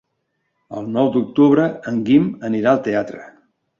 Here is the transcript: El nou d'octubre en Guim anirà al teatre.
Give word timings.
El 0.77 0.87
nou 0.95 1.11
d'octubre 1.17 1.67
en 1.91 1.99
Guim 2.09 2.25
anirà 2.51 2.73
al 2.73 2.81
teatre. 2.89 3.27